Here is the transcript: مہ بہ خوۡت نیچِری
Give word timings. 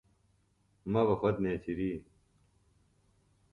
مہ 0.91 1.01
بہ 1.07 1.15
خوۡت 1.19 1.35
نیچِری 1.43 1.91